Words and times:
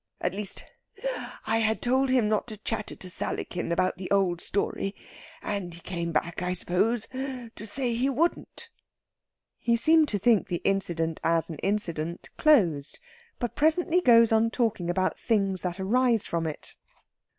At 0.19 0.33
least, 0.33 0.63
I 1.45 1.59
had 1.59 1.79
told 1.79 2.09
him 2.09 2.27
not 2.27 2.47
to 2.47 2.57
chatter 2.57 2.95
to 2.95 3.07
Sallykin 3.07 3.71
about 3.71 3.97
the 3.99 4.09
old 4.09 4.41
story, 4.41 4.95
and 5.43 5.75
he 5.75 5.79
came 5.79 6.11
back, 6.11 6.41
I 6.41 6.53
suppose, 6.53 7.05
to 7.11 7.67
say 7.67 7.93
he 7.93 8.09
wouldn't." 8.09 8.71
He 9.59 9.75
seemed 9.75 10.07
to 10.07 10.17
think 10.17 10.47
the 10.47 10.61
incident, 10.63 11.19
as 11.23 11.51
an 11.51 11.57
incident, 11.57 12.31
closed; 12.35 12.97
but 13.37 13.53
presently 13.55 14.01
goes 14.01 14.31
on 14.31 14.49
talking 14.49 14.89
about 14.89 15.19
things 15.19 15.61
that 15.61 15.79
arise 15.79 16.25
from 16.25 16.47
it. 16.47 16.73